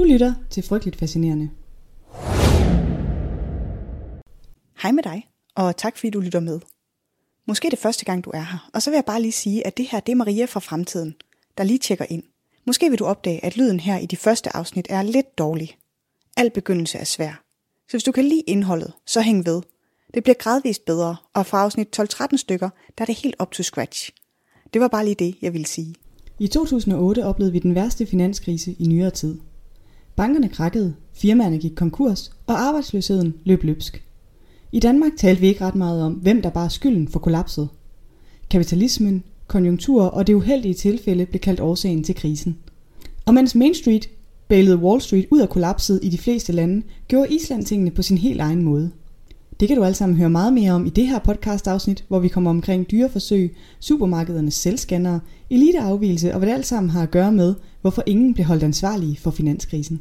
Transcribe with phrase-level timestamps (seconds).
[0.00, 1.50] Du lytter til Frygteligt Fascinerende.
[4.82, 6.60] Hej med dig, og tak fordi du lytter med.
[7.46, 9.66] Måske er det første gang, du er her, og så vil jeg bare lige sige,
[9.66, 11.14] at det her det er Maria fra fremtiden,
[11.58, 12.22] der lige tjekker ind.
[12.66, 15.76] Måske vil du opdage, at lyden her i de første afsnit er lidt dårlig.
[16.36, 17.44] Al begyndelse er svær.
[17.88, 19.62] Så hvis du kan lide indholdet, så hæng ved.
[20.14, 23.62] Det bliver gradvist bedre, og fra afsnit 12-13 stykker, der er det helt op to
[23.62, 24.10] scratch.
[24.72, 25.94] Det var bare lige det, jeg ville sige.
[26.38, 29.40] I 2008 oplevede vi den værste finanskrise i nyere tid.
[30.20, 34.02] Bankerne krakkede, firmaerne gik konkurs, og arbejdsløsheden løb løbsk.
[34.72, 37.68] I Danmark talte vi ikke ret meget om, hvem der bar skylden for kollapset.
[38.50, 42.58] Kapitalismen, konjunkturer og det uheldige tilfælde blev kaldt årsagen til krisen.
[43.26, 44.10] Og mens Main Street
[44.48, 48.18] bailede Wall Street ud af kollapset i de fleste lande, gjorde Island tingene på sin
[48.18, 48.90] helt egen måde.
[49.60, 52.28] Det kan du alle sammen høre meget mere om i det her podcast-afsnit, hvor vi
[52.28, 57.54] kommer omkring dyreforsøg, supermarkedernes selvscannere, eliteafvielse og hvad det alt sammen har at gøre med,
[57.80, 60.00] hvorfor ingen blev holdt ansvarlige for finanskrisen.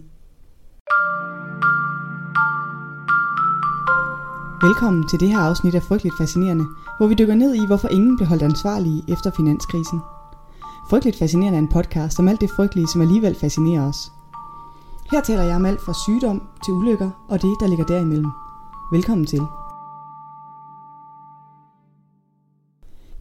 [4.63, 6.65] Velkommen til det her afsnit af Frygteligt Fascinerende,
[6.97, 9.99] hvor vi dykker ned i, hvorfor ingen blev holdt ansvarlige efter finanskrisen.
[10.89, 14.11] Frygteligt Fascinerende er en podcast om alt det frygtelige, som alligevel fascinerer os.
[15.11, 18.31] Her taler jeg om alt fra sygdom til ulykker og det, der ligger derimellem.
[18.91, 19.41] Velkommen til.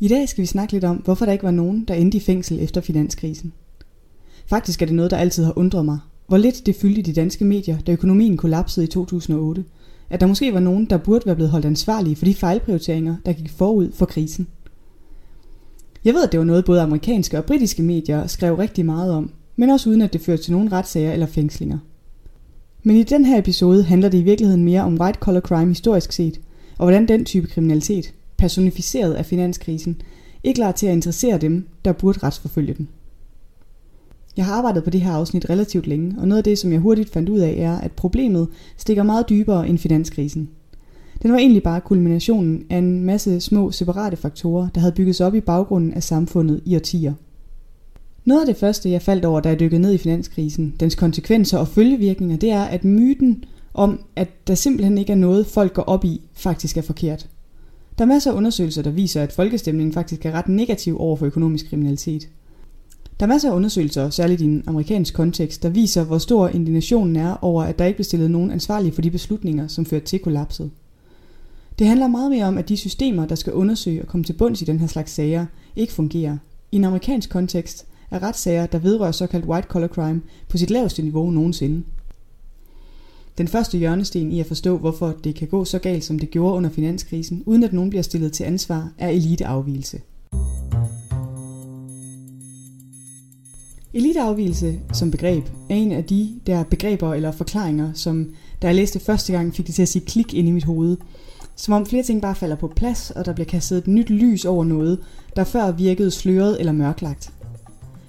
[0.00, 2.20] I dag skal vi snakke lidt om, hvorfor der ikke var nogen, der endte i
[2.20, 3.52] fængsel efter finanskrisen.
[4.46, 5.98] Faktisk er det noget, der altid har undret mig.
[6.28, 9.64] Hvor lidt det fyldte i de danske medier, da økonomien kollapsede i 2008.
[10.10, 13.32] At der måske var nogen, der burde være blevet holdt ansvarlige for de fejlprioriteringer, der
[13.32, 14.46] gik forud for krisen.
[16.04, 19.30] Jeg ved, at det var noget, både amerikanske og britiske medier skrev rigtig meget om,
[19.56, 21.78] men også uden at det førte til nogen retssager eller fængslinger.
[22.82, 26.12] Men i den her episode handler det i virkeligheden mere om white collar crime historisk
[26.12, 26.40] set,
[26.78, 30.02] og hvordan den type kriminalitet, personificeret af finanskrisen,
[30.44, 32.88] ikke lader til at interessere dem, der burde retsforfølge den.
[34.38, 36.80] Jeg har arbejdet på det her afsnit relativt længe, og noget af det, som jeg
[36.80, 40.48] hurtigt fandt ud af, er, at problemet stikker meget dybere end finanskrisen.
[41.22, 45.26] Den var egentlig bare kulminationen af en masse små separate faktorer, der havde bygget sig
[45.26, 47.12] op i baggrunden af samfundet i årtier.
[48.24, 51.58] Noget af det første, jeg faldt over, da jeg dykkede ned i finanskrisen, dens konsekvenser
[51.58, 53.44] og følgevirkninger, det er, at myten
[53.74, 57.28] om, at der simpelthen ikke er noget, folk går op i, faktisk er forkert.
[57.98, 61.26] Der er masser af undersøgelser, der viser, at folkestemningen faktisk er ret negativ over for
[61.26, 62.28] økonomisk kriminalitet.
[63.20, 67.16] Der er masser af undersøgelser, særligt i en amerikansk kontekst, der viser, hvor stor indignationen
[67.16, 70.18] er over, at der ikke blev stillet nogen ansvarlige for de beslutninger, som førte til
[70.18, 70.70] kollapset.
[71.78, 74.62] Det handler meget mere om, at de systemer, der skal undersøge og komme til bunds
[74.62, 75.46] i den her slags sager,
[75.76, 76.36] ikke fungerer.
[76.72, 81.02] I en amerikansk kontekst er retssager, der vedrører såkaldt white collar crime, på sit laveste
[81.02, 81.82] niveau nogensinde.
[83.38, 86.54] Den første hjørnesten i at forstå, hvorfor det kan gå så galt, som det gjorde
[86.54, 90.00] under finanskrisen, uden at nogen bliver stillet til ansvar, er eliteafvielse.
[93.94, 98.30] Eliteafvielse som begreb er en af de der begreber eller forklaringer, som
[98.62, 100.96] da jeg læste første gang, fik det til at sige klik ind i mit hoved.
[101.56, 104.44] Som om flere ting bare falder på plads, og der bliver kastet et nyt lys
[104.44, 104.98] over noget,
[105.36, 107.32] der før virkede sløret eller mørklagt.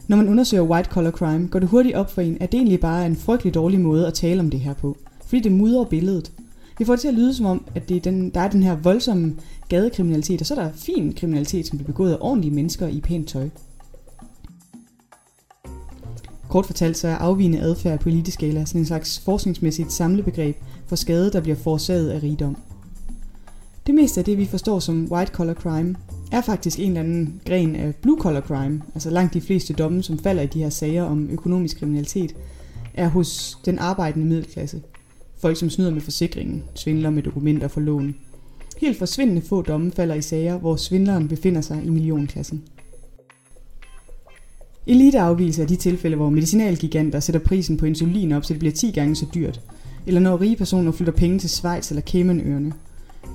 [0.07, 2.79] Når man undersøger white collar crime, går det hurtigt op for en, at det egentlig
[2.79, 4.97] bare er en frygtelig dårlig måde at tale om det her på.
[5.25, 6.31] Fordi det mudrer billedet.
[6.77, 8.63] Vi får det til at lyde som om, at det er den, der er den
[8.63, 9.35] her voldsomme
[9.69, 13.27] gadekriminalitet, og så er der fin kriminalitet, som bliver begået af ordentlige mennesker i pænt
[13.27, 13.49] tøj.
[16.49, 21.31] Kort fortalt så er afvigende adfærd på eliteskala sådan en slags forskningsmæssigt samlebegreb for skade,
[21.31, 22.57] der bliver forårsaget af rigdom.
[23.87, 25.95] Det meste af det, vi forstår som white collar crime,
[26.31, 28.81] er faktisk en eller anden gren af blue collar crime.
[28.93, 32.35] Altså langt de fleste domme, som falder i de her sager om økonomisk kriminalitet,
[32.93, 34.81] er hos den arbejdende middelklasse.
[35.37, 38.15] Folk, som snyder med forsikringen, svindler med dokumenter for lån.
[38.77, 42.63] Helt forsvindende få domme falder i sager, hvor svindleren befinder sig i millionklassen.
[44.87, 48.91] Elite er de tilfælde, hvor medicinalgiganter sætter prisen på insulin op, så det bliver 10
[48.91, 49.61] gange så dyrt.
[50.07, 52.73] Eller når rige personer flytter penge til Schweiz eller Caymanøerne.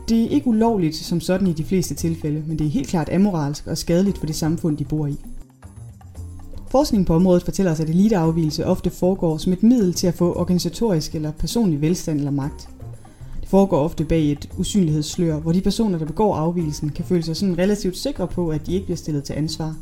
[0.09, 3.09] Det er ikke ulovligt som sådan i de fleste tilfælde, men det er helt klart
[3.13, 5.17] amoralsk og skadeligt for det samfund, de bor i.
[6.71, 10.33] Forskning på området fortæller os, at eliteafvielse ofte foregår som et middel til at få
[10.33, 12.69] organisatorisk eller personlig velstand eller magt.
[13.41, 17.37] Det foregår ofte bag et usynlighedsslør, hvor de personer, der begår afvielsen, kan føle sig
[17.37, 19.77] sådan relativt sikre på, at de ikke bliver stillet til ansvar.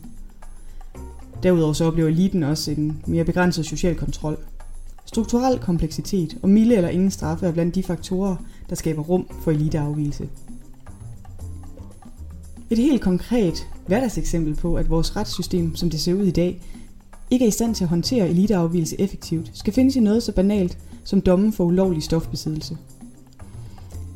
[1.42, 4.36] Derudover så oplever eliten også en mere begrænset social kontrol.
[5.04, 8.36] Strukturel kompleksitet og milde eller ingen straffe er blandt de faktorer,
[8.70, 10.28] der skaber rum for eliteafvielse.
[12.70, 16.62] Et helt konkret hverdagseksempel på, at vores retssystem, som det ser ud i dag,
[17.30, 20.78] ikke er i stand til at håndtere eliteafvielse effektivt, skal findes i noget så banalt
[21.04, 22.76] som dommen for ulovlig stofbesiddelse.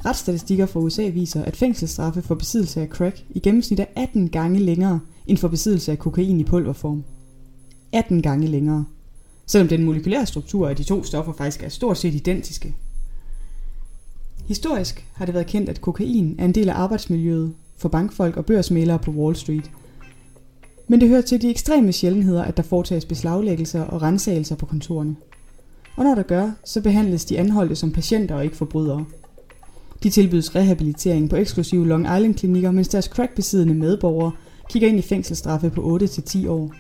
[0.05, 4.59] Retsstatistikker fra USA viser, at fængselsstraffe for besiddelse af crack i gennemsnit er 18 gange
[4.59, 7.05] længere end for besiddelse af kokain i pulverform.
[7.97, 8.85] 18 gange længere.
[9.47, 12.75] selvom den molekylære struktur af de to stoffer faktisk er stort set identiske.
[14.47, 18.47] Historisk har det været kendt, at kokain er en del af arbejdsmiljøet for bankfolk og
[18.47, 19.71] børsmælere på Wall Street.
[20.89, 25.17] Men det hører til de ekstreme sjældenheder, at der foretages beslaglæggelser og rensagelser på kontorerne.
[25.97, 29.05] Og når der gør, så behandles de anholdte som patienter og ikke forbrydere.
[30.03, 34.33] De tilbydes rehabilitering på eksklusive Long Island klinikker, mens deres crackbesiddende medborgere
[34.71, 36.75] kigger ind i fængselsstraffe på 8-10 år.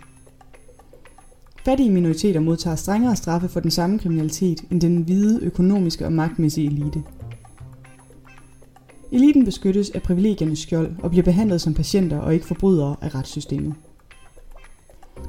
[1.66, 6.66] Fattige minoriteter modtager strengere straffe for den samme kriminalitet end den hvide økonomiske og magtmæssige
[6.66, 7.02] elite.
[9.12, 13.74] Eliten beskyttes af privilegiernes skjold og bliver behandlet som patienter og ikke forbrydere af retssystemet.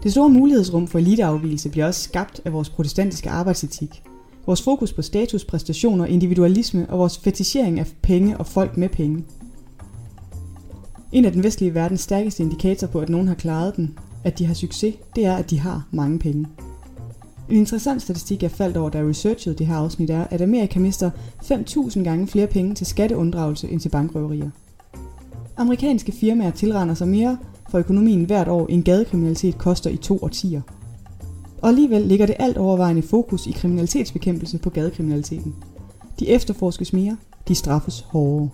[0.03, 4.03] Det store mulighedsrum for eliteafvielse bliver også skabt af vores protestantiske arbejdsetik.
[4.45, 9.23] Vores fokus på status, præstationer, individualisme og vores fetichering af penge og folk med penge.
[11.11, 13.97] En af den vestlige verdens stærkeste indikator på, at nogen har klaret den,
[14.27, 16.47] at de har succes, det er, at de har mange penge.
[17.49, 20.79] En interessant statistik, jeg faldt over, da jeg researchede det her afsnit, er, at Amerika
[20.79, 21.11] mister
[21.43, 24.49] 5.000 gange flere penge til skatteunddragelse end til bankrøverier.
[25.57, 27.37] Amerikanske firmaer tilrender sig mere
[27.69, 30.61] for økonomien hvert år, end gadekriminalitet koster i to årtier.
[31.61, 35.55] Og alligevel ligger det alt overvejende fokus i kriminalitetsbekæmpelse på gadekriminaliteten.
[36.19, 38.49] De efterforskes mere, de straffes hårdere.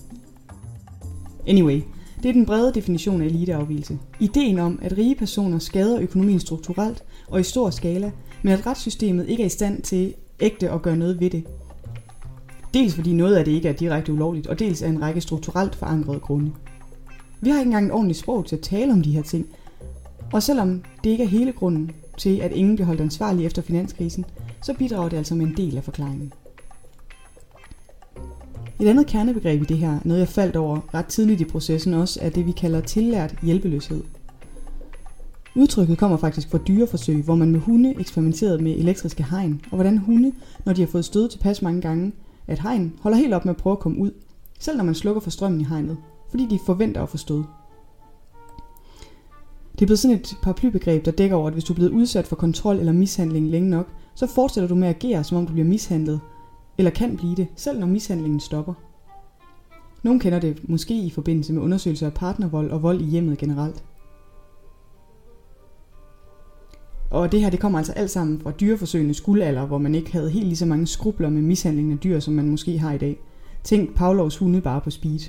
[1.47, 1.81] Anyway,
[2.23, 3.99] det er den brede definition af eliteafvielse.
[4.19, 8.11] Ideen om, at rige personer skader økonomien strukturelt og i stor skala,
[8.41, 11.43] men at retssystemet ikke er i stand til ægte at gøre noget ved det.
[12.73, 15.75] Dels fordi noget af det ikke er direkte ulovligt, og dels af en række strukturelt
[15.75, 16.51] forankrede grunde.
[17.41, 19.47] Vi har ikke engang et ordentligt sprog til at tale om de her ting.
[20.33, 24.25] Og selvom det ikke er hele grunden til, at ingen bliver holdt ansvarlig efter finanskrisen,
[24.63, 26.33] så bidrager det altså med en del af forklaringen.
[28.83, 32.19] Et andet kernebegreb i det her, noget jeg faldt over ret tidligt i processen også,
[32.21, 34.03] er det vi kalder tillært hjælpeløshed.
[35.55, 39.97] Udtrykket kommer faktisk fra dyreforsøg, hvor man med hunde eksperimenterede med elektriske hegn, og hvordan
[39.97, 40.31] hunde,
[40.65, 42.11] når de har fået stød tilpas mange gange,
[42.47, 44.11] at hegn holder helt op med at prøve at komme ud,
[44.59, 45.97] selv når man slukker for strømmen i hegnet,
[46.29, 47.43] fordi de forventer at få stød.
[49.73, 52.27] Det er blevet sådan et paraplybegreb, der dækker over, at hvis du er blevet udsat
[52.27, 55.53] for kontrol eller mishandling længe nok, så fortsætter du med at agere, som om du
[55.53, 56.19] bliver mishandlet,
[56.77, 58.73] eller kan blive det, selv når mishandlingen stopper.
[60.03, 63.83] Nogle kender det måske i forbindelse med undersøgelser af partnervold og vold i hjemmet generelt.
[67.09, 70.29] Og det her det kommer altså alt sammen fra dyreforsøgenes guldalder, hvor man ikke havde
[70.29, 73.19] helt lige så mange skrubler med mishandling af dyr, som man måske har i dag.
[73.63, 75.19] Tænk Pavlovs hunde bare på speed.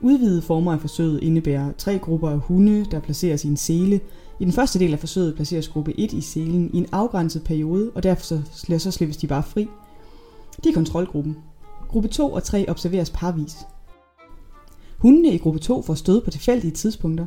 [0.00, 4.00] Udvidede former af forsøget indebærer tre grupper af hunde, der placeres i en sele.
[4.40, 7.90] I den første del af forsøget placeres gruppe 1 i selen i en afgrænset periode,
[7.94, 8.42] og derfor så,
[8.78, 9.68] så slippes de bare fri.
[10.64, 11.36] De er kontrolgruppen.
[11.88, 13.56] Gruppe 2 og 3 observeres parvis.
[14.98, 17.26] Hundene i gruppe 2 får stød på tilfældige tidspunkter,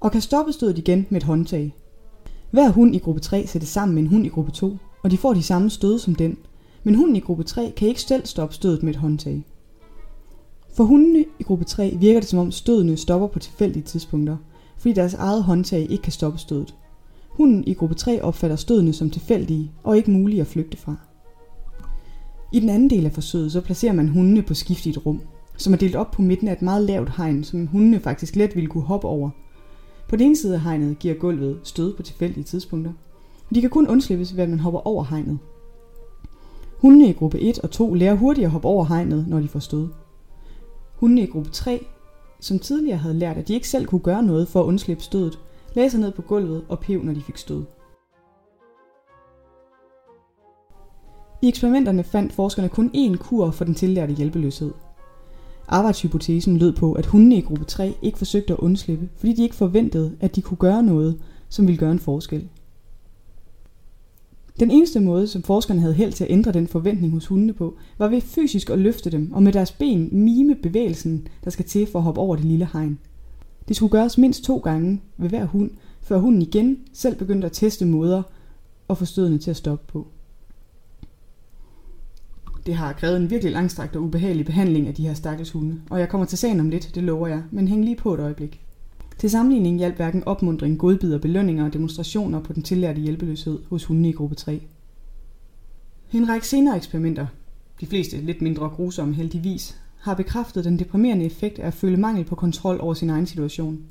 [0.00, 1.74] og kan stoppe stødet igen med et håndtag.
[2.50, 5.18] Hver hund i gruppe 3 sættes sammen med en hund i gruppe 2, og de
[5.18, 6.36] får de samme stød som den,
[6.84, 9.46] men hunden i gruppe 3 kan ikke selv stoppe stødet med et håndtag.
[10.76, 14.36] For hundene i gruppe 3 virker det som om stødene stopper på tilfældige tidspunkter,
[14.78, 16.74] fordi deres eget håndtag ikke kan stoppe stødet.
[17.28, 20.96] Hunden i gruppe 3 opfatter stødene som tilfældige og ikke mulige at flygte fra.
[22.54, 25.20] I den anden del af forsøget så placerer man hundene på skift i et rum,
[25.56, 28.54] som er delt op på midten af et meget lavt hegn, som hundene faktisk let
[28.54, 29.30] ville kunne hoppe over.
[30.08, 32.92] På den ene side af hegnet giver gulvet stød på tilfældige tidspunkter.
[33.54, 35.38] De kan kun undslippes ved at man hopper over hegnet.
[36.78, 39.58] Hundene i gruppe 1 og 2 lærer hurtigt at hoppe over hegnet, når de får
[39.58, 39.88] stød.
[40.94, 41.86] Hundene i gruppe 3,
[42.40, 45.38] som tidligere havde lært, at de ikke selv kunne gøre noget for at undslippe stødet,
[45.74, 47.64] lagde sig ned på gulvet og pev, når de fik stød.
[51.44, 54.72] I eksperimenterne fandt forskerne kun én kur for den tillærte hjælpeløshed.
[55.68, 59.54] Arbejdshypotesen lød på, at hundene i gruppe 3 ikke forsøgte at undslippe, fordi de ikke
[59.54, 62.48] forventede, at de kunne gøre noget, som ville gøre en forskel.
[64.60, 67.76] Den eneste måde, som forskerne havde held til at ændre den forventning hos hundene på,
[67.98, 71.86] var ved fysisk at løfte dem og med deres ben mime bevægelsen, der skal til
[71.86, 72.98] for at hoppe over det lille hegn.
[73.68, 75.70] Det skulle gøres mindst to gange ved hver hund,
[76.00, 78.22] før hunden igen selv begyndte at teste måder
[78.88, 80.06] og få stødene til at stoppe på.
[82.66, 86.00] Det har krævet en virkelig langstrakt og ubehagelig behandling af de her stakkels hunde, og
[86.00, 88.60] jeg kommer til sagen om lidt, det lover jeg, men hæng lige på et øjeblik.
[89.18, 94.08] Til sammenligning hjalp hverken opmundring, godbidder, belønninger og demonstrationer på den tillærte hjælpeløshed hos hundene
[94.08, 94.62] i gruppe 3.
[96.12, 97.26] En række senere eksperimenter,
[97.80, 102.24] de fleste lidt mindre grusomme heldigvis, har bekræftet den deprimerende effekt af at føle mangel
[102.24, 103.82] på kontrol over sin egen situation.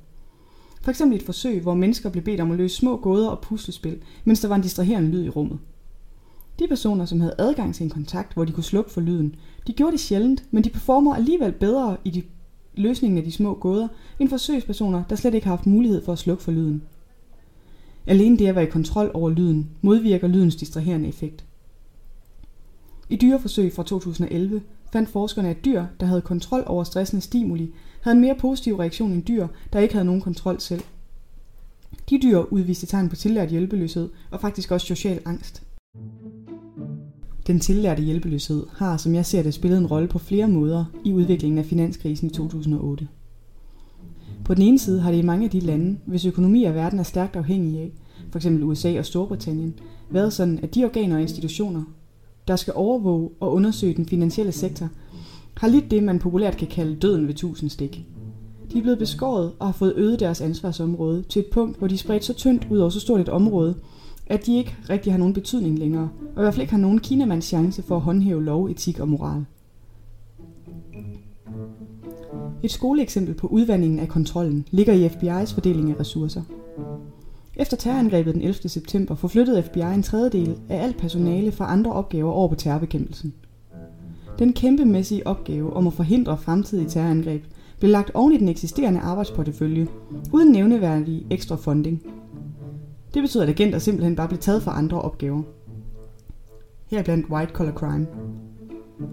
[0.81, 3.97] For eksempel et forsøg, hvor mennesker blev bedt om at løse små gåder og puslespil,
[4.23, 5.59] mens der var en distraherende lyd i rummet.
[6.60, 9.36] De personer, som havde adgang til en kontakt, hvor de kunne slukke for lyden,
[9.67, 12.24] de gjorde det sjældent, men de performer alligevel bedre i de
[12.75, 13.88] løsningen af de små gåder
[14.19, 16.83] end forsøgspersoner, der slet ikke har haft mulighed for at slukke for lyden.
[18.07, 21.45] Alene det at være i kontrol over lyden modvirker lydens distraherende effekt.
[23.10, 24.62] I dyreforsøg fra 2011
[24.93, 29.12] fandt forskerne, at dyr, der havde kontrol over stressende stimuli, havde en mere positiv reaktion
[29.12, 30.81] end dyr, der ikke havde nogen kontrol selv.
[32.10, 35.63] De dyr udviste tegn på tillært hjælpeløshed og faktisk også social angst.
[37.47, 41.13] Den tillærte hjælpeløshed har, som jeg ser det, spillet en rolle på flere måder i
[41.13, 43.07] udviklingen af finanskrisen i 2008.
[44.45, 47.00] På den ene side har det i mange af de lande, hvis økonomi af verden
[47.00, 47.91] er stærkt afhængige af,
[48.33, 48.45] f.eks.
[48.45, 49.73] USA og Storbritannien,
[50.09, 51.83] været sådan, at de organer og institutioner,
[52.47, 54.89] der skal overvåge og undersøge den finansielle sektor,
[55.57, 58.05] har lidt det, man populært kan kalde døden ved tusind stik.
[58.73, 61.93] De er blevet beskåret og har fået øget deres ansvarsområde til et punkt, hvor de
[61.93, 63.75] er spredt så tyndt ud over så stort et område,
[64.33, 66.99] at de ikke rigtig har nogen betydning længere, og i hvert fald ikke har nogen
[66.99, 69.45] kinamands chance for at håndhæve lov, etik og moral.
[72.63, 76.41] Et skoleeksempel på udvandringen af kontrollen ligger i FBI's fordeling af ressourcer.
[77.55, 78.69] Efter terrorangrebet den 11.
[78.69, 83.33] september forflyttede FBI en tredjedel af alt personale fra andre opgaver over på terrorbekæmpelsen.
[84.39, 87.43] Den kæmpemæssige opgave om at forhindre fremtidige terrorangreb
[87.79, 89.87] blev lagt oven i den eksisterende arbejdsportefølje,
[90.33, 92.01] uden nævneværdig ekstra funding.
[93.13, 95.41] Det betyder, at agenter simpelthen bare blev taget fra andre opgaver.
[96.88, 98.08] Her blandt white collar crime.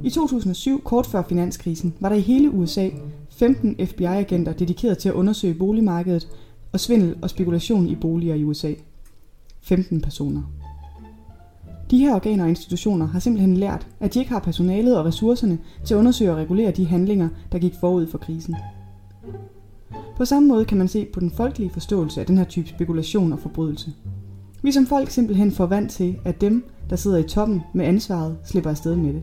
[0.04, 2.88] I 2007, kort før finanskrisen, var der i hele USA
[3.30, 6.28] 15 FBI-agenter dedikeret til at undersøge boligmarkedet
[6.72, 8.72] og svindel og spekulation i boliger i USA.
[9.60, 10.42] 15 personer.
[11.90, 15.58] De her organer og institutioner har simpelthen lært, at de ikke har personalet og ressourcerne
[15.84, 18.56] til at undersøge og regulere de handlinger, der gik forud for krisen.
[20.20, 23.32] På samme måde kan man se på den folkelige forståelse af den her type spekulation
[23.32, 23.92] og forbrydelse.
[24.62, 28.36] Vi som folk simpelthen får vant til, at dem, der sidder i toppen med ansvaret,
[28.44, 29.22] slipper afsted med det.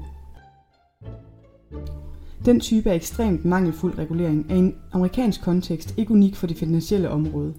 [2.46, 6.58] Den type af ekstremt mangelfuld regulering er i en amerikansk kontekst ikke unik for det
[6.58, 7.54] finansielle område.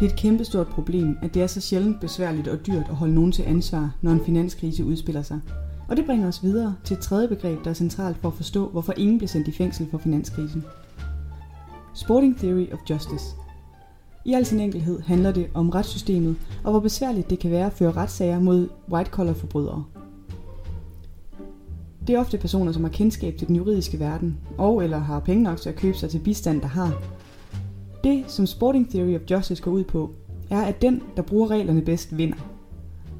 [0.00, 3.14] Det er et kæmpestort problem, at det er så sjældent besværligt og dyrt at holde
[3.14, 5.40] nogen til ansvar, når en finanskrise udspiller sig.
[5.88, 8.68] Og det bringer os videre til et tredje begreb, der er centralt for at forstå,
[8.68, 10.64] hvorfor ingen blev sendt i fængsel for finanskrisen.
[12.00, 13.34] Sporting Theory of Justice.
[14.24, 17.72] I al sin enkelhed handler det om retssystemet, og hvor besværligt det kan være at
[17.72, 19.84] føre retssager mod white-collar forbrydere.
[22.06, 25.42] Det er ofte personer, som har kendskab til den juridiske verden, og eller har penge
[25.42, 27.02] nok til at købe sig til bistand, der har.
[28.04, 30.10] Det, som Sporting Theory of Justice går ud på,
[30.50, 32.38] er, at den, der bruger reglerne bedst, vinder.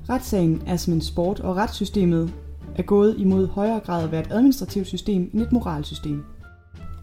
[0.08, 2.32] Retssagen er som en sport, og retssystemet
[2.76, 6.24] er gået imod højere grad at være et administrativt system end et moralsystem.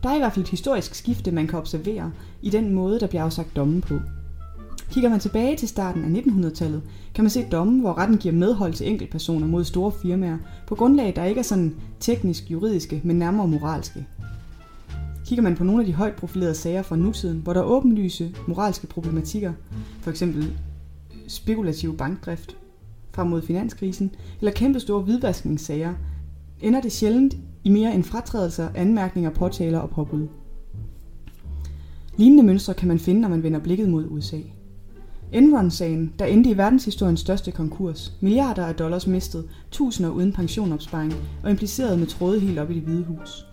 [0.04, 2.12] Der er i hvert fald et historisk skifte, man kan observere
[2.42, 4.00] i den måde, der bliver afsagt domme på.
[4.92, 6.82] Kigger man tilbage til starten af 1900-tallet,
[7.16, 10.38] kan man se domme, hvor retten giver medhold til enkeltpersoner mod store firmaer,
[10.68, 14.08] på grundlag, der ikke er sådan teknisk juridiske, men nærmere moralske.
[15.26, 18.36] Kigger man på nogle af de højt profilerede sager fra nutiden, hvor der er åbenlyse
[18.48, 19.54] moralske problematikker,
[20.02, 20.24] f.eks.
[21.28, 22.58] spekulativ bankdrift
[23.12, 25.94] frem mod finanskrisen, eller kæmpestore hvidvaskningssager,
[26.62, 27.38] ender det sjældent
[27.68, 30.28] i mere end fratrædelser, anmærkninger, påtaler og påbud.
[32.18, 34.38] Lignende mønstre kan man finde, når man vender blikket mod USA.
[35.32, 41.50] Enron-sagen, der endte i verdenshistoriens største konkurs, milliarder af dollars mistet, tusinder uden pensionopsparing og
[41.50, 43.46] impliceret med tråde helt op i det hvide hus.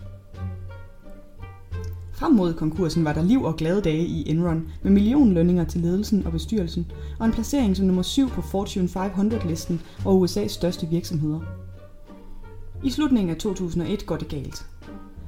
[2.13, 6.25] Frem mod konkursen var der liv og glade dage i Enron med millionlønninger til ledelsen
[6.25, 11.64] og bestyrelsen og en placering som nummer 7 på Fortune 500-listen over USA's største virksomheder.
[12.85, 14.65] I slutningen af 2001 går det galt.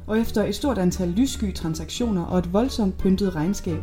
[0.08, 3.80] Og efter et stort antal lyssky transaktioner og et voldsomt pyntet regnskab,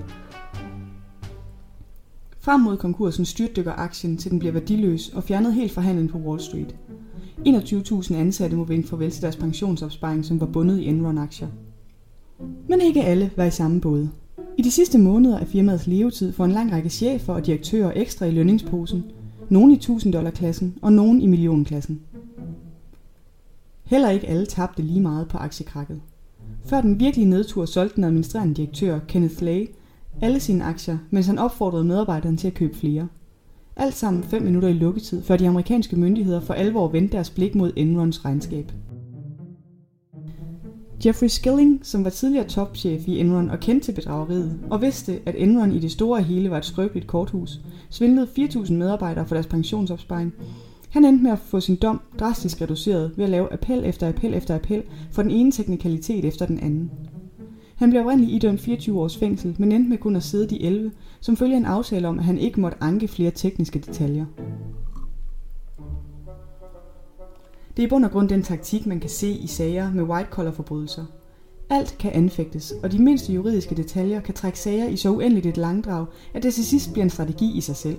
[2.39, 6.19] Frem mod konkursen styrtdykker aktien, til den bliver værdiløs og fjernet helt fra handlen på
[6.19, 6.77] Wall Street.
[7.39, 11.49] 21.000 ansatte må vinke farvel til deres pensionsopsparing, som var bundet i Enron-aktier.
[12.69, 14.09] Men ikke alle var i samme båd.
[14.59, 18.27] I de sidste måneder af firmaets levetid får en lang række chefer og direktører ekstra
[18.27, 19.05] i lønningsposen,
[19.49, 22.01] nogen i 1000 dollar klassen og nogen i millionklassen.
[23.85, 26.01] Heller ikke alle tabte lige meget på aktiekrakket.
[26.65, 29.67] Før den virkelige nedtur solgte den administrerende direktør Kenneth Lay
[30.23, 33.09] alle sine aktier, mens han opfordrede medarbejderne til at købe flere.
[33.77, 37.55] Alt sammen 5 minutter i lukketid, før de amerikanske myndigheder for alvor vendte deres blik
[37.55, 38.73] mod Enrons regnskab.
[41.07, 45.35] Jeffrey Skilling, som var tidligere topchef i Enron og kendte til bedrageriet, og vidste, at
[45.39, 47.61] Enron i det store hele var et skrøbeligt korthus,
[47.91, 50.35] svindlede 4.000 medarbejdere for deres pensionsopsparing.
[50.95, 54.35] Han endte med at få sin dom drastisk reduceret ved at lave appel efter appel
[54.35, 54.83] efter appel
[55.13, 56.91] for den ene teknikalitet efter den anden.
[57.77, 60.93] Han blev oprindeligt idømt 24 års fængsel, men endte med kun at sidde de 11,
[61.21, 64.27] som følger en aftale om, at han ikke måtte anke flere tekniske detaljer.
[67.77, 70.51] Det er i bund og grund den taktik, man kan se i sager med white-collar
[70.51, 71.05] forbrydelser.
[71.71, 75.57] Alt kan anfægtes, og de mindste juridiske detaljer kan trække sager i så uendeligt et
[75.57, 77.97] langdrag, at det til sidst bliver en strategi i sig selv.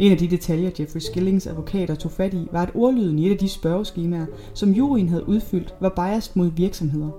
[0.00, 3.32] En af de detaljer, Jeffrey Skillings advokater tog fat i, var at ordlyden i et
[3.32, 7.10] af de spørgeskemaer, som juryen havde udfyldt, var biased mod virksomheder.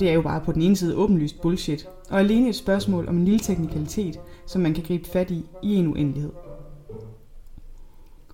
[0.00, 3.16] Det er jo bare på den ene side åbenlyst bullshit, og alene et spørgsmål om
[3.16, 6.32] en lille teknikalitet, som man kan gribe fat i i en uendelighed.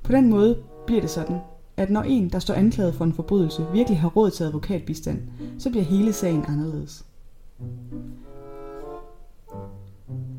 [0.02, 1.38] På den måde bliver det sådan,
[1.76, 5.22] at når en, der står anklaget for en forbrydelse, virkelig har råd til advokatbistand,
[5.58, 7.04] så bliver hele sagen anderledes.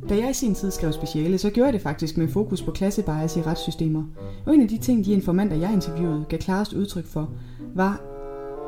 [0.10, 2.72] Da jeg i sin tid skrev speciale, så gjorde jeg det faktisk med fokus på
[2.72, 4.04] klassebias i retssystemer.
[4.46, 7.30] Og en af de ting, de informanter, jeg interviewede, gav klarest udtryk for,
[7.76, 8.02] var,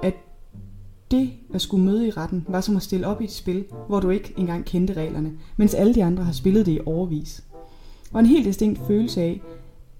[0.04, 0.14] at
[1.12, 4.00] det at skulle møde i retten var som at stille op i et spil, hvor
[4.00, 7.44] du ikke engang kendte reglerne, mens alle de andre har spillet det i overvis.
[8.14, 9.42] Og en helt distinkt følelse af,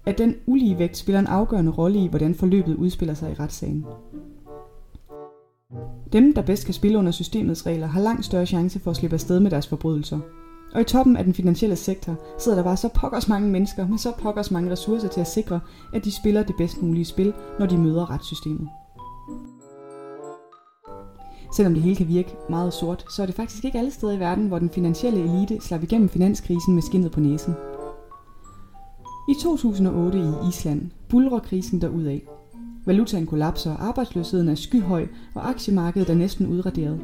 [0.06, 3.86] at den ulige vægt spiller en afgørende rolle i, hvordan forløbet udspiller sig i retssagen.
[6.12, 9.14] Dem, der bedst kan spille under systemets regler, har langt større chance for at slippe
[9.14, 10.20] afsted med deres forbrydelser.
[10.74, 13.98] Og i toppen af den finansielle sektor sidder der bare så pokkers mange mennesker med
[13.98, 15.60] så pokkers mange ressourcer til at sikre,
[15.94, 18.68] at de spiller det bedst mulige spil, når de møder retssystemet.
[21.56, 24.20] Selvom det hele kan virke meget sort, så er det faktisk ikke alle steder i
[24.20, 27.54] verden, hvor den finansielle elite slap igennem finanskrisen med skinnet på næsen.
[29.28, 32.18] I 2008 i Island bulrer krisen derudad.
[32.86, 37.00] Valutaen kollapser, arbejdsløsheden er skyhøj, og aktiemarkedet er næsten udraderet.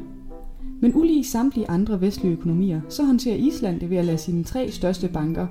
[0.81, 4.71] Men ulige samtlige andre vestlige økonomier, så håndterer Island det ved at lade sine tre
[4.71, 5.47] største banker,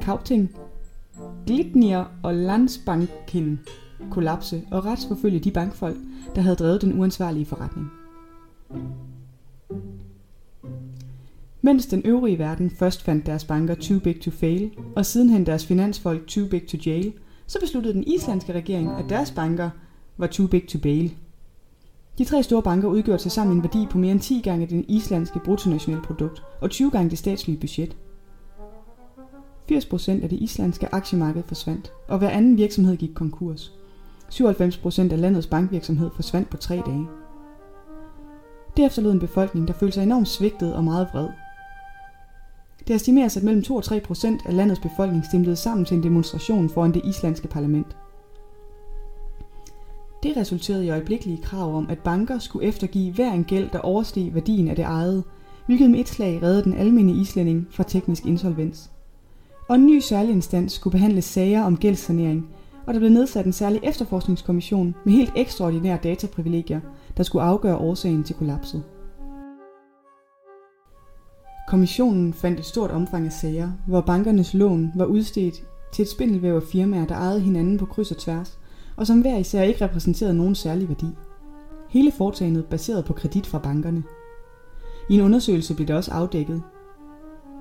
[0.00, 0.50] Kauting,
[1.46, 3.60] Glitnir og Landsbanken,
[4.10, 5.96] kollapse og retsforfølge de bankfolk,
[6.34, 7.90] der havde drevet den uansvarlige forretning.
[11.62, 15.66] Mens den øvrige verden først fandt deres banker too big to fail, og sidenhen deres
[15.66, 17.12] finansfolk too big to jail,
[17.46, 19.70] så besluttede den islandske regering, at deres banker
[20.16, 21.14] var too big to bail.
[22.20, 24.84] De tre store banker udgjorde til sammen en værdi på mere end 10 gange den
[24.88, 27.96] islandske bruttonationalprodukt og 20 gange det statslige budget.
[29.72, 33.72] 80% af det islandske aktiemarked forsvandt, og hver anden virksomhed gik konkurs.
[34.32, 37.06] 97% af landets bankvirksomhed forsvandt på tre dage.
[38.76, 41.28] Det efterlod en befolkning, der følte sig enormt svigtet og meget vred,
[42.88, 46.02] det estimeres, at mellem 2 og 3 procent af landets befolkning stemte sammen til en
[46.02, 47.96] demonstration foran det islandske parlament.
[50.22, 54.34] Det resulterede i øjeblikkelige krav om, at banker skulle eftergive hver en gæld, der oversteg
[54.34, 55.24] værdien af det eget,
[55.66, 58.90] hvilket med et slag reddede den almindelige islænding fra teknisk insolvens.
[59.68, 62.48] Og en ny særlig instans skulle behandle sager om gældssanering,
[62.86, 66.80] og der blev nedsat en særlig efterforskningskommission med helt ekstraordinære dataprivilegier,
[67.16, 68.82] der skulle afgøre årsagen til kollapset.
[71.68, 75.54] Kommissionen fandt et stort omfang af sager, hvor bankernes lån var udstedt
[75.92, 78.59] til et spindelvæv af firmaer, der ejede hinanden på kryds og tværs,
[79.00, 81.06] og som hver især ikke repræsenterede nogen særlig værdi.
[81.88, 84.02] Hele foretagendet baseret på kredit fra bankerne.
[85.10, 86.62] I en undersøgelse blev det også afdækket,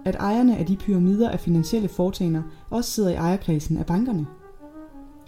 [0.06, 4.28] at ejerne af de pyramider af finansielle foretagender også sidder i ejerkredsen af bankerne.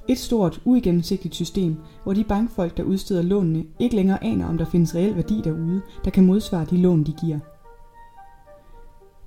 [0.08, 4.66] Et stort, uigennemsigtigt system, hvor de bankfolk, der udsteder lånene, ikke længere aner, om der
[4.66, 7.40] findes reel værdi derude, der kan modsvare de lån, de giver.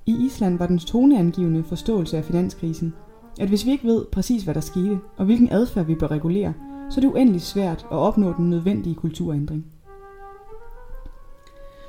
[0.06, 2.94] I Island var den toneangivende forståelse af finanskrisen,
[3.40, 6.54] at hvis vi ikke ved præcis, hvad der skete, og hvilken adfærd vi bør regulere,
[6.90, 9.66] så er det uendeligt svært at opnå den nødvendige kulturændring.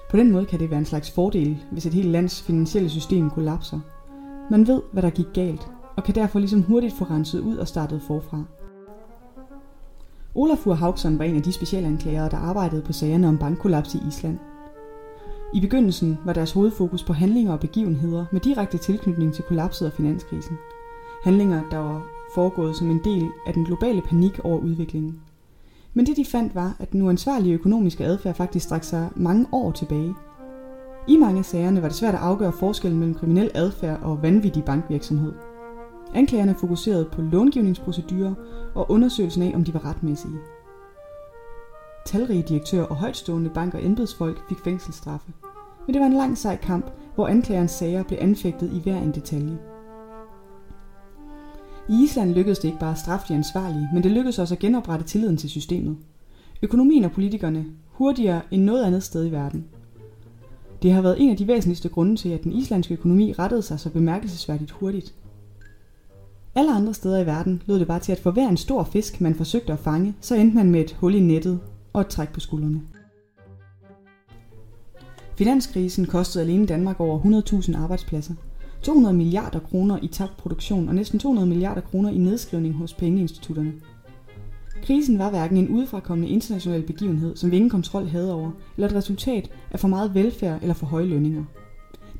[0.10, 3.30] På den måde kan det være en slags fordel, hvis et helt lands finansielle system
[3.30, 3.80] kollapser.
[4.52, 7.68] Man ved, hvad der gik galt, og kan derfor ligesom hurtigt få renset ud og
[7.68, 8.44] startet forfra.
[10.36, 14.40] Olafur Haugsson var en af de specialanklagere, der arbejdede på sagerne om bankkollaps i Island–
[15.56, 19.94] i begyndelsen var deres hovedfokus på handlinger og begivenheder med direkte tilknytning til kollapset og
[19.94, 20.58] finanskrisen.
[21.24, 25.21] Handlinger, der var foregået som en del af den globale panik over udviklingen.
[25.93, 29.71] Men det de fandt var, at den uansvarlige økonomiske adfærd faktisk strak sig mange år
[29.71, 30.13] tilbage.
[31.08, 34.63] I mange af sagerne var det svært at afgøre forskellen mellem kriminel adfærd og vanvittig
[34.63, 35.34] bankvirksomhed.
[36.13, 38.34] Anklagerne fokuserede på långivningsprocedurer
[38.76, 40.39] og undersøgelsen af, om de var retmæssige.
[42.06, 45.32] Talrige direktører og højtstående bank- og embedsfolk fik fængselsstraffe.
[45.86, 49.12] Men det var en lang sej kamp, hvor anklagerens sager blev anfægtet i hver en
[49.12, 49.58] detalje.
[51.89, 54.60] I Island lykkedes det ikke bare at straffe de ansvarlige, men det lykkedes også at
[54.60, 55.98] genoprette tilliden til systemet.
[56.62, 59.65] Økonomien og politikerne hurtigere end noget andet sted i verden.
[60.82, 63.80] Det har været en af de væsentligste grunde til, at den islandske økonomi rettede sig
[63.80, 65.13] så bemærkelsesværdigt hurtigt.
[66.56, 69.21] Alle andre steder i verden lød det bare til, at for hver en stor fisk,
[69.21, 71.60] man forsøgte at fange, så endte man med et hul i nettet
[71.93, 72.82] og et træk på skuldrene.
[75.38, 78.34] Finanskrisen kostede alene Danmark over 100.000 arbejdspladser,
[78.86, 83.74] 200 milliarder kroner i tabt produktion og næsten 200 milliarder kroner i nedskrivning hos pengeinstitutterne.
[84.84, 88.95] Krisen var hverken en udefrakommende international begivenhed, som vi ingen kontrol havde over, eller et
[88.95, 91.43] resultat af for meget velfærd eller for høje lønninger.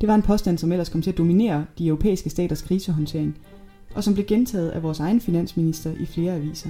[0.02, 3.38] Det var en påstand, som ellers kom til at dominere de europæiske staters krisehåndtering,
[3.96, 6.70] og som blev gentaget af vores egen finansminister i flere aviser.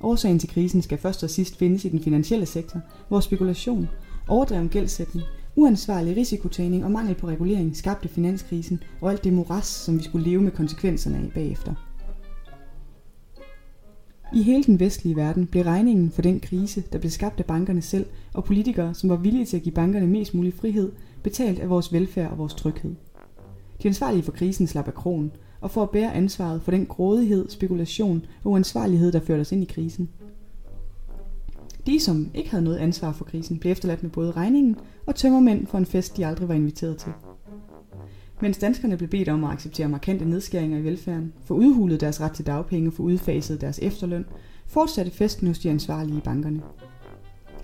[0.00, 3.88] Årsagen til krisen skal først og sidst findes i den finansielle sektor, hvor spekulation,
[4.28, 5.26] overdreven gældsætning,
[5.56, 10.30] uansvarlig risikotagning og mangel på regulering skabte finanskrisen og alt det moras, som vi skulle
[10.30, 11.74] leve med konsekvenserne af bagefter.
[14.34, 17.82] I hele den vestlige verden blev regningen for den krise, der blev skabt af bankerne
[17.82, 21.70] selv, og politikere, som var villige til at give bankerne mest mulig frihed, betalt af
[21.70, 22.94] vores velfærd og vores tryghed.
[23.82, 27.48] De ansvarlige for krisen slap af krogen, og for at bære ansvaret for den grådighed,
[27.48, 30.08] spekulation og uansvarlighed, der førte os ind i krisen.
[31.86, 35.66] De, som ikke havde noget ansvar for krisen, blev efterladt med både regningen og tømmermænd
[35.66, 37.12] for en fest, de aldrig var inviteret til.
[38.40, 42.32] Mens danskerne blev bedt om at acceptere markante nedskæringer i velfærden, få udhulet deres ret
[42.32, 44.24] til dagpenge og få udfaset deres efterløn,
[44.66, 46.62] fortsatte festen hos de ansvarlige i bankerne.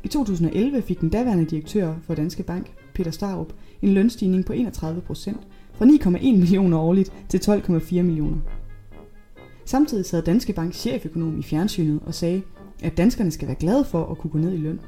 [0.05, 3.53] I 2011 fik den daværende direktør for Danske Bank, Peter Starup,
[3.83, 5.41] en lønstigning på 31 procent,
[5.75, 8.39] fra 9,1 millioner årligt til 12,4 millioner.
[9.65, 12.43] Samtidig sad Danske Bank cheføkonom i fjernsynet og sagde,
[12.83, 14.81] at danskerne skal være glade for at kunne gå ned i løn.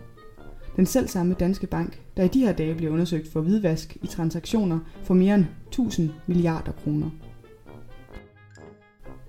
[0.77, 4.07] Den selv samme Danske Bank, der i de her dage bliver undersøgt for hvidvask i
[4.07, 7.11] transaktioner for mere end 1000 milliarder kroner.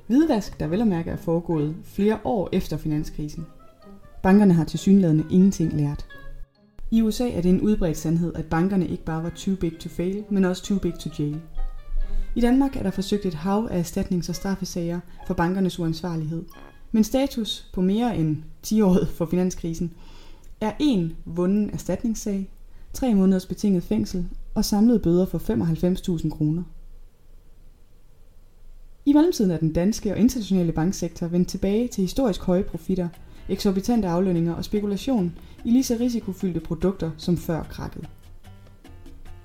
[0.08, 3.46] Hvidvask, der vel at mærke er foregået flere år efter finanskrisen.
[4.24, 6.06] Bankerne har til synlædende ingenting lært.
[6.92, 9.90] I USA er det en udbredt sandhed, at bankerne ikke bare var too big to
[9.90, 11.42] fail, men også too big to jail.
[12.36, 16.44] I Danmark er der forsøgt et hav af erstatnings- og straffesager for bankernes uansvarlighed.
[16.96, 19.94] Men status på mere end 10 år for finanskrisen
[20.62, 22.50] er en vunden erstatningssag,
[22.94, 24.26] tre måneders betinget fængsel
[24.56, 25.38] og samlede bøder for
[26.20, 26.64] 95.000 kroner.
[29.06, 33.08] I mellemtiden er den danske og internationale banksektor vendt tilbage til historisk høje profitter,
[33.50, 38.10] eksorbitante aflønninger og spekulation i lige så risikofyldte produkter som før krakket.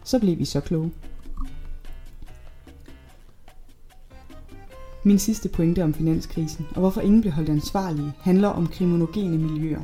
[0.04, 0.90] Så blev vi så kloge.
[5.04, 9.80] Min sidste pointe om finanskrisen, og hvorfor ingen blev holdt ansvarlige, handler om kriminogene miljøer.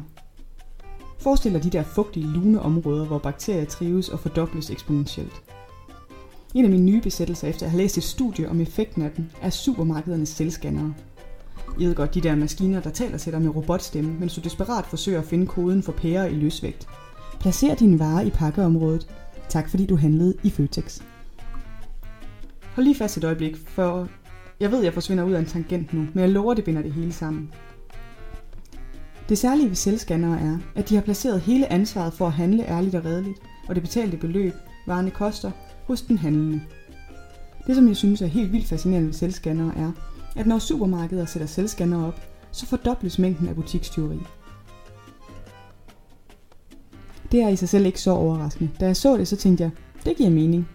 [1.19, 5.43] Forestil dig de der fugtige, lune områder, hvor bakterier trives og fordobles eksponentielt.
[6.55, 9.27] En af mine nye besættelser efter at have læst et studie om effekten af dem,
[9.43, 10.95] er supermarkedernes selvscannere.
[11.79, 14.87] I ved godt, de der maskiner, der taler til dig med robotstemme, mens du desperat
[14.87, 16.89] forsøger at finde koden for pære i løsvægt.
[17.41, 19.09] Placer dine varer i pakkeområdet.
[19.49, 21.01] Tak fordi du handlede i Føtex.
[22.75, 24.09] Hold lige fast et øjeblik, for
[24.65, 26.93] jeg ved, jeg forsvinder ud af en tangent nu, men jeg lover, det binder det
[26.93, 27.53] hele sammen.
[29.29, 32.95] Det særlige ved selvscannere er, at de har placeret hele ansvaret for at handle ærligt
[32.95, 34.53] og redeligt, og det betalte beløb,
[34.87, 35.51] varerne koster,
[35.87, 36.61] hos den handlende.
[37.67, 39.93] Det, som jeg synes er helt vildt fascinerende ved selvscannere, er,
[40.37, 42.21] at når supermarkeder sætter selvscannere op,
[42.53, 44.21] så fordobles mængden af butikstyveri.
[47.33, 48.71] Det er i sig selv ikke så overraskende.
[48.81, 49.71] Da jeg så det, så tænkte jeg,
[50.05, 50.69] det giver mening.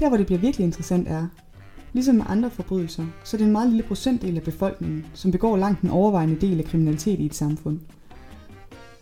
[0.00, 1.26] Der, hvor det bliver virkelig interessant er,
[1.98, 5.56] Ligesom med andre forbrydelser, så er det en meget lille procentdel af befolkningen, som begår
[5.56, 7.78] langt den overvejende del af kriminalitet i et samfund.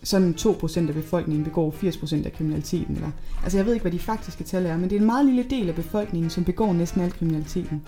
[0.03, 2.95] Sådan 2% af befolkningen begår 80% af kriminaliteten.
[2.95, 3.11] Eller,
[3.43, 5.43] altså jeg ved ikke, hvad de faktiske tal er, men det er en meget lille
[5.51, 7.83] del af befolkningen, som begår næsten al kriminaliteten.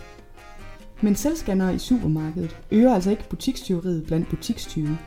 [1.00, 4.98] Men selvscannere i supermarkedet øger altså ikke butikstyveriet blandt butikstyve.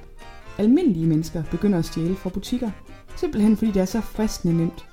[0.58, 2.72] Almindelige mennesker begynder at stjæle fra butikker,
[3.18, 4.86] simpelthen fordi det er så fristende nemt.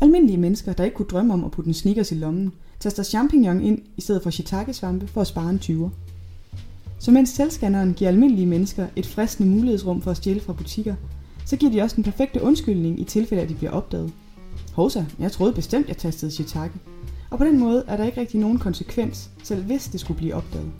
[0.00, 3.60] Almindelige mennesker, der ikke kunne drømme om at putte en sneakers i lommen, taster champignon
[3.60, 5.90] ind i stedet for shiitake-svampe for at spare en 20'er.
[6.98, 10.94] Så mens selvscanneren giver almindelige mennesker et fristende mulighedsrum for at stjæle fra butikker,
[11.44, 14.12] så giver de også den perfekte undskyldning i tilfælde, at de bliver opdaget.
[14.72, 16.74] Hovsa, jeg troede bestemt, jeg tastede shiitake.
[17.30, 20.34] Og på den måde er der ikke rigtig nogen konsekvens, selv hvis det skulle blive
[20.34, 20.70] opdaget.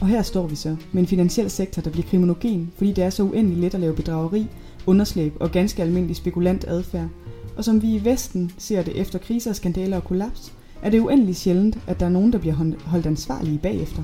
[0.00, 3.10] Og her står vi så med en finansiel sektor, der bliver kriminogen, fordi det er
[3.10, 4.46] så uendelig let at lave bedrageri,
[4.86, 7.08] underslæb og ganske almindelig spekulant adfærd,
[7.56, 11.38] og som vi i Vesten ser det efter kriser, skandaler og kollaps, er det uendeligt
[11.38, 14.02] sjældent, at der er nogen, der bliver holdt ansvarlige bagefter.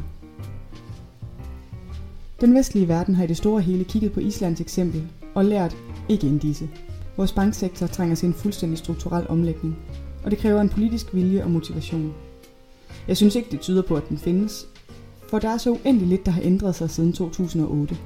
[2.40, 5.02] Den vestlige verden har i det store hele kigget på Islands eksempel
[5.34, 5.76] og lært
[6.08, 6.68] ikke end disse.
[7.16, 9.76] Vores banksektor trænger til en fuldstændig strukturel omlægning,
[10.24, 12.14] og det kræver en politisk vilje og motivation.
[13.08, 14.66] Jeg synes ikke, det tyder på, at den findes,
[15.28, 17.96] for der er så uendelig lidt, der har ændret sig siden 2008.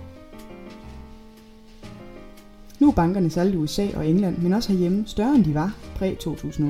[2.81, 5.77] Nu er bankerne særligt i USA og England, men også herhjemme, større end de var
[5.97, 6.63] præ-2008.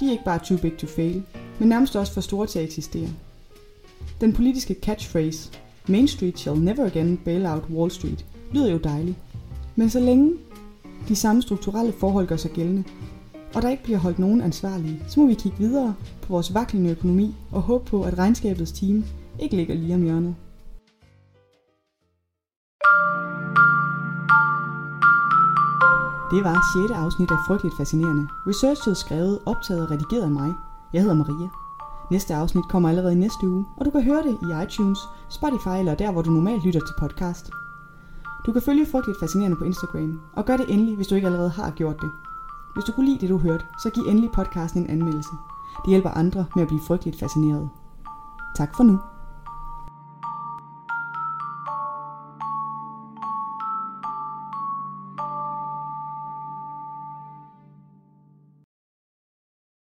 [0.00, 1.22] De er ikke bare too big to fail,
[1.58, 3.08] men nærmest også for store til at eksistere.
[4.20, 5.50] Den politiske catchphrase,
[5.88, 9.16] Main Street shall never again bail out Wall Street, lyder jo dejligt.
[9.76, 10.32] Men så længe
[11.08, 12.84] de samme strukturelle forhold gør sig gældende,
[13.54, 16.90] og der ikke bliver holdt nogen ansvarlige, så må vi kigge videre på vores vaklende
[16.90, 19.04] økonomi og håbe på, at regnskabets team
[19.40, 20.34] ikke ligger lige om hjørnet.
[26.34, 26.90] Det var 6.
[26.90, 28.28] afsnit af Frygteligt Fascinerende.
[28.46, 30.54] Researchet, skrevet, optaget og redigeret af mig.
[30.92, 31.48] Jeg hedder Maria.
[32.10, 35.78] Næste afsnit kommer allerede i næste uge, og du kan høre det i iTunes, Spotify
[35.78, 37.50] eller der, hvor du normalt lytter til podcast.
[38.46, 41.50] Du kan følge Frygteligt Fascinerende på Instagram, og gør det endelig, hvis du ikke allerede
[41.50, 42.10] har gjort det.
[42.74, 45.34] Hvis du kunne lide det, du hørte, så giv endelig podcasten en anmeldelse.
[45.84, 47.70] Det hjælper andre med at blive frygteligt fascineret.
[48.56, 48.98] Tak for nu.